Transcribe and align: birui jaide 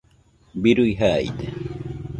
birui 0.61 0.89
jaide 1.01 1.53